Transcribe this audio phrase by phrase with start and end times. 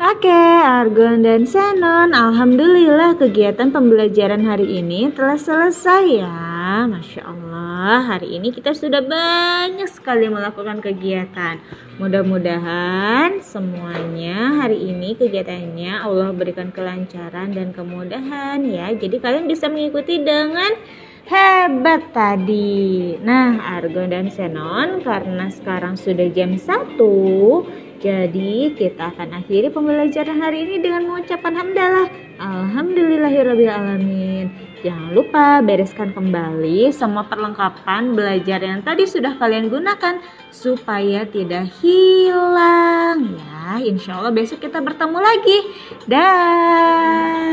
[0.00, 0.32] Oke,
[0.64, 6.88] Argon dan Senon, Alhamdulillah kegiatan pembelajaran hari ini telah selesai ya.
[6.88, 11.60] Masya Allah, hari ini kita sudah banyak sekali melakukan kegiatan.
[12.00, 18.96] Mudah-mudahan semuanya hari ini kegiatannya Allah berikan kelancaran dan kemudahan ya.
[18.96, 20.80] Jadi kalian bisa mengikuti dengan
[21.28, 23.20] hebat tadi.
[23.20, 30.64] Nah, Argon dan Senon karena sekarang sudah jam 1 jadi kita akan akhiri pembelajaran hari
[30.64, 32.08] ini dengan mengucapkan hamdalah.
[32.40, 34.48] Alhamdulillahirrahmanirrahim.
[34.80, 40.16] Jangan lupa bereskan kembali semua perlengkapan belajar yang tadi sudah kalian gunakan
[40.48, 43.84] supaya tidak hilang ya.
[43.84, 45.58] Insya Allah besok kita bertemu lagi.
[46.08, 47.49] Dah.